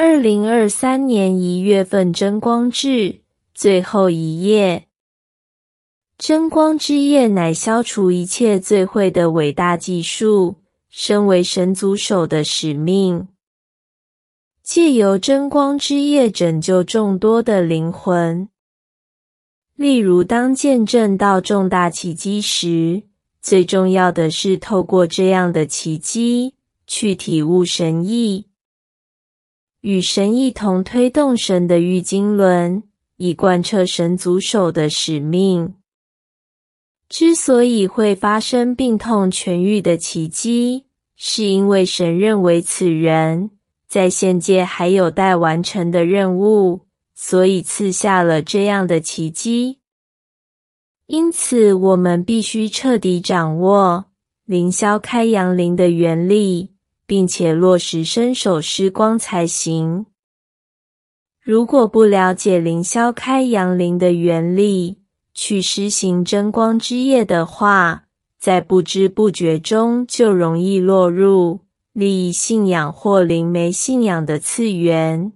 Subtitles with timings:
[0.00, 4.86] 二零二三年一月份真光志最后一页。
[6.16, 10.58] 真光之夜乃消除一切罪秽的伟大技术，
[10.88, 13.26] 身为神族手的使命，
[14.62, 18.48] 借由真光之夜拯救众多的灵魂。
[19.74, 23.02] 例如，当见证到重大奇迹时，
[23.42, 26.54] 最重要的是透过这样的奇迹
[26.86, 28.46] 去体悟神意，
[29.80, 32.82] 与神一同推动神的玉经轮，
[33.16, 35.74] 以贯彻神族手的使命。
[37.08, 43.50] 之所以会发生病痛痊愈的奇迹，是因为神认为此人
[43.86, 46.82] 在现界还有待完成的任务，
[47.14, 49.78] 所以赐下了这样的奇迹。
[51.06, 54.04] 因此，我们必须彻底掌握
[54.44, 56.74] 灵霄开阳灵的原理，
[57.08, 60.04] 并且落实伸手施光才行。
[61.40, 64.98] 如果不了解灵霄开阳灵的原理，
[65.32, 68.04] 去施行真光之业的话，
[68.38, 71.60] 在不知不觉中就容易落入
[71.94, 75.32] 利益信仰或灵媒信仰的次元。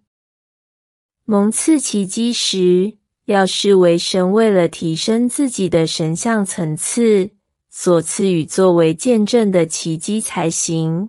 [1.24, 7.30] 蒙赐奇迹时，要视为神为了提升自己的神像层次
[7.70, 11.08] 所赐予作为见证的奇迹才行。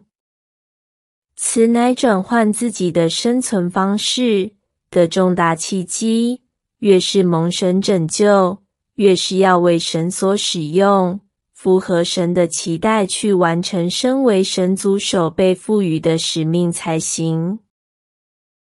[1.36, 4.52] 此乃转换自己的生存方式
[4.89, 6.42] 的重大契机。
[6.80, 8.58] 越是蒙神拯救，
[8.95, 11.22] 越是要为神所使用，
[11.54, 17.59] 符合神的期待，去完成身为神族手被赋予的使命才行。